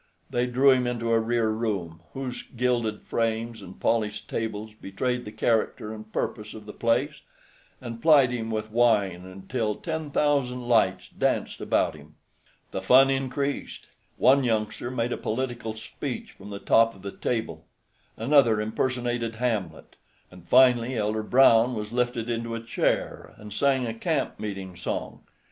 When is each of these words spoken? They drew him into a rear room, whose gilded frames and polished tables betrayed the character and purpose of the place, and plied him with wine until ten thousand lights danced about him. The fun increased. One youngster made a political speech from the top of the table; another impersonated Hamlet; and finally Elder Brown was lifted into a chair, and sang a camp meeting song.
They 0.31 0.47
drew 0.47 0.71
him 0.71 0.87
into 0.87 1.11
a 1.11 1.19
rear 1.19 1.49
room, 1.51 2.01
whose 2.13 2.41
gilded 2.41 3.03
frames 3.03 3.61
and 3.61 3.79
polished 3.79 4.27
tables 4.27 4.73
betrayed 4.73 5.25
the 5.25 5.31
character 5.31 5.93
and 5.93 6.11
purpose 6.11 6.55
of 6.55 6.65
the 6.65 6.73
place, 6.73 7.21
and 7.79 8.01
plied 8.01 8.31
him 8.31 8.49
with 8.49 8.71
wine 8.71 9.27
until 9.27 9.75
ten 9.75 10.09
thousand 10.09 10.67
lights 10.67 11.07
danced 11.09 11.61
about 11.61 11.93
him. 11.93 12.15
The 12.71 12.81
fun 12.81 13.11
increased. 13.11 13.89
One 14.17 14.43
youngster 14.43 14.89
made 14.89 15.11
a 15.11 15.17
political 15.17 15.75
speech 15.75 16.31
from 16.31 16.49
the 16.49 16.57
top 16.57 16.95
of 16.95 17.03
the 17.03 17.11
table; 17.15 17.67
another 18.17 18.59
impersonated 18.59 19.35
Hamlet; 19.35 19.97
and 20.31 20.47
finally 20.49 20.97
Elder 20.97 21.21
Brown 21.21 21.75
was 21.75 21.91
lifted 21.93 22.27
into 22.27 22.55
a 22.55 22.59
chair, 22.63 23.35
and 23.37 23.53
sang 23.53 23.85
a 23.85 23.93
camp 23.93 24.39
meeting 24.39 24.75
song. 24.75 25.19